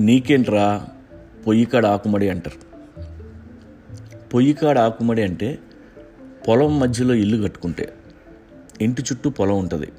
[0.00, 0.86] నీకేంట్రా
[1.46, 2.72] పొయ్యి కాడ ఆకుమడి అంటారు.
[4.28, 5.58] పొయ్యి కాడ ఆకుమడి అంటే
[6.48, 7.94] పొలం మధ్యలో ఇల్లు కట్టుకుంటే
[8.80, 9.92] ఇంటి చుట్టూ పొలం ఉంటుంది.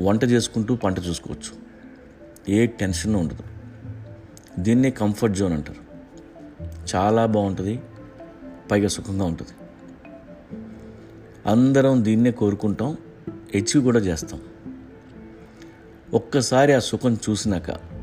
[0.00, 1.68] వంట చేసుకుంటూ పంట చూసుకోవచ్చు.
[2.52, 3.42] ఏ టెన్షన్ ఉండదు.
[4.58, 5.88] దీన్నే కంఫర్ట్ జోన్ అంటారు.
[6.96, 7.80] చాలా బాగుంటుంది
[8.70, 9.50] పైగా సుఖంగా ఉంటుంది.
[11.46, 12.96] అందరం దీన్నే కోరుకుంటాం
[13.54, 14.40] అచీవ్ కూడా చేస్తాం.
[16.14, 17.97] ఒక్కసారి ఆ సుఖం చూసినాక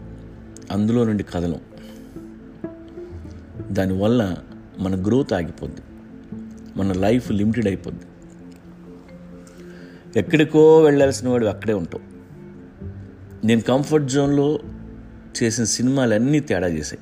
[0.72, 1.60] అందులో నుండి కదలం.
[3.72, 4.38] దానివల్ల
[4.80, 5.82] మన గ్రోత్ ఆగిపోద్ది.
[6.78, 8.06] మన లైఫ్ లిమిటెడ్ అయిపోద్ది.
[10.20, 12.16] ఎక్కడికో వెళ్ళాల్సిన వాడు అక్కడే ఉంటావు
[13.46, 14.60] నేను కంఫర్ట్ జోన్లో
[15.44, 17.02] చేసిన సినిమాలన్నీ తేడా చేశాయి.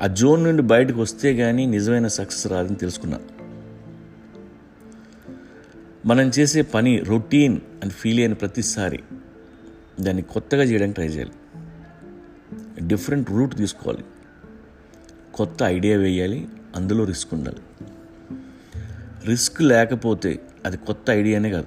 [0.00, 3.20] ఆ జోన్ నుండి బయటకు వస్తే కానీ నిజమైన సక్సెస్ రాదని తెలుసుకున్నా.
[6.06, 9.00] మనం చేసే పని రొటీన్ అని ఫీల్ అయిన ప్రతిసారి
[10.00, 11.32] దాన్ని కొత్తగా చేయడానికి ట్రై చేయాలి.
[12.86, 14.04] డిఫరెంట్ రూట్ తీసుకోవాలి.
[15.34, 17.86] కొత్త ఐడియా వేయాలి అందులో రిస్క్ ఉండాలి.
[19.26, 21.66] రిస్క్ లేకపోతే అది కొత్త ఐడియానే కాదు.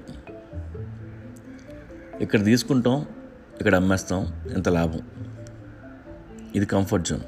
[2.22, 3.06] ఇక్కడ తీసుకుంటాం
[3.60, 5.02] ఇక్కడ అమ్మేస్తాం ఎంత లాభం?
[6.56, 7.22] ఇది కంఫర్ట్ జోన్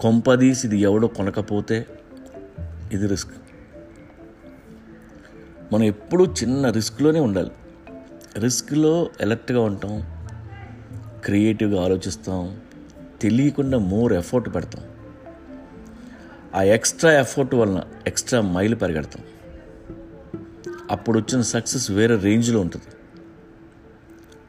[0.00, 1.86] కొంపదీసి ఇది ఎవడో కొనకపోతే
[2.92, 3.30] ఇది రిస్క్.
[5.72, 7.50] మనం ఎప్పుడూ చిన్న రిస్క్లోనే ఉండాలి.
[8.38, 10.11] రిస్క్లో ఎలర్ట్గా ఉంటాం
[11.24, 12.60] క్రియేటివ్గా ఆలోచిస్తాం.
[13.20, 14.84] తెలియకుండా మోర్ ఎఫర్ట్ పెడతాం.
[16.54, 19.22] ఆ ఎక్స్ట్రా ఎఫర్ట్ వలన ఎక్స్ట్రా మైలు పరిగెడతాం.
[20.90, 22.84] అప్పుడు వచ్చిన సక్సెస్ వేరే రేంజ్లో ఉంటుంది.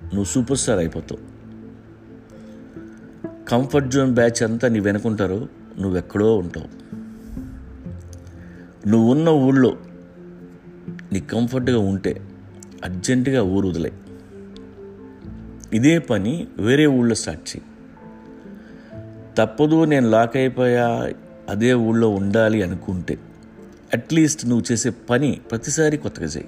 [0.04, 1.34] నువ్వు సూపర్ స్టార్ అయిపోతావు.
[3.50, 5.50] కంఫర్ట్ జోన్ బ్యాచ్ అంతా నీ వెనుకుంటారు.
[5.80, 6.84] నువ్వెక్కడో ఉంటావు.
[8.88, 9.78] నువ్వు ఉన్న ఊళ్ళో
[11.14, 12.22] నీ కంఫర్ట్గా ఉంటే
[12.86, 13.92] అర్జెంటుగా ఊరు వదిలే
[15.74, 17.62] ఇదే పని వేరే ఊళ్ళో స్టార్ట్ చేయి
[19.38, 21.14] తప్పదు నేను లాక్ అయిపోయా
[21.50, 23.20] అదే ఊళ్ళో ఉండాలి అనుకుంటే.
[23.94, 26.48] అట్లీస్ట్ నువ్వు చేసే పని ప్రతిసారి కొత్తగా చేయి.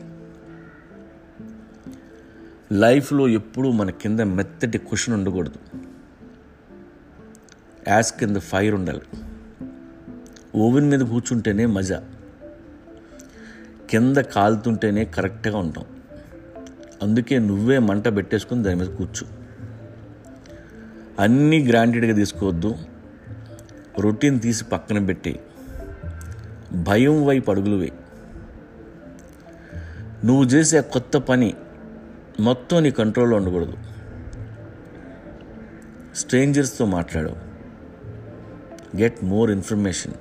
[2.71, 5.55] లైఫ్లో ఎప్పుడూ మన కింద మెత్తటి క్వశ్చన్ ఉండకూడదు.
[7.87, 9.01] యాస్ కింద ఫైర్ ఉండాలి.
[10.55, 12.03] ఓవెన్ మీద కూర్చుంటేనే మజా.
[13.89, 15.85] కింద కాలుతుంటేనే కరెక్ట్గా ఉంటాం.
[17.01, 19.27] అందుకే నువ్వే మంట పెట్టేసుకుని దాని మీద కూర్చో.
[21.19, 22.75] అన్నీ గ్రాంటెడ్గా తీసుకోవద్దు.
[23.99, 25.39] రొటీన్ తీసి పక్కన పెట్టి.
[26.73, 27.93] భయం వైపు అడుగులువే వేయి.
[30.25, 31.53] నువ్వు చేసే కొత్త పని
[32.39, 33.77] మొత్తం నీ కంట్రోల్లో ఉండకూడదు.
[36.15, 37.29] స్ట్రేంజర్స్తో మాట్లాడు
[38.97, 40.13] get more information.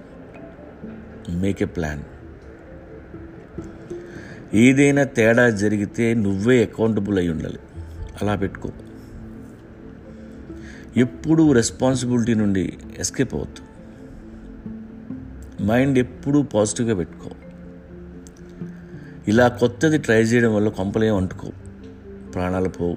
[1.31, 2.03] Make a plan.
[4.55, 7.59] ఏదైనా తేడా జరిగితే నువ్వే అకౌంటబుల్ అయి ఉండాలి.
[8.23, 8.69] అలా పెట్టుకో.
[10.97, 13.63] ఎప్పుడూ రెస్పాన్సిబిలిటీ నుండి ఎస్కేప్ అవ్వద్దు.
[15.63, 17.31] మైండ్ ఎప్పుడూ పాజిటివ్గా పెట్టుకో.
[19.29, 21.49] ఇలా కొత్తది ట్రై చేయడం వల్ల కొంపలేం అంటుకో.
[22.35, 22.97] ప్రాణాలు పోవు.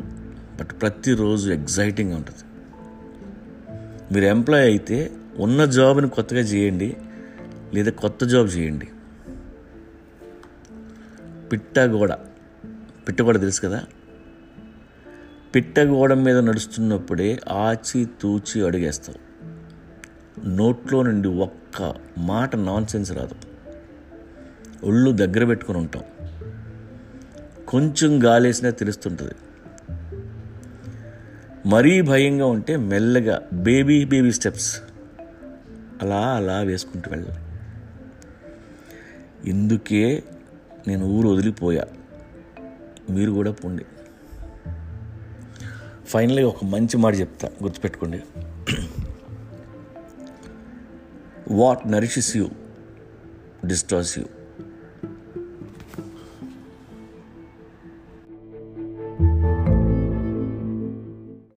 [0.60, 2.38] బట్ ప్రతిరోజు ఎగ్జైటింగ్గా ఉంటుంది.
[4.14, 6.98] మీరు ఎంప్లాయ్ అయితే ఉన్న జాబ్ని కొత్తగా చేయండి.
[7.74, 8.88] లేదా కొత్త జాబ్ చేయండి.
[11.52, 12.14] పిట్టగోడ.
[13.08, 13.84] పిట్టగోడ తెలుసు కదా?
[15.56, 19.28] పిట్టగోడ మీద నడుస్తున్నప్పుడే ఆచి తూచి అడిగేస్తావు
[20.48, 23.36] నోట్లో నుండి ఒక్క మాట నాన్ సెన్స్ రాదు.
[24.84, 26.04] ఒళ్ళు దగ్గర పెట్టుకుని ఉంటాం.
[27.68, 29.34] కొంచెం గాలేసినా తెలుస్తుంటుంది.
[31.66, 34.82] మరీ భయంగా ఉంటే మెల్లగా బేబీ బేబీ స్టెప్స్.
[36.02, 37.42] అలా అలా వేసుకుంటూ వెళ్ళాలి.
[39.50, 40.24] ఇందుకే
[40.88, 41.86] నేను ఊరు వదిలిపోయా.
[43.10, 43.86] మీరు కూడా పోండి.
[46.06, 48.22] ఫైనల్గా ఒక మంచి మాట చెప్తా గుర్తుపెట్టుకోండి.
[51.52, 52.50] What nourishes you
[53.66, 54.26] destroys you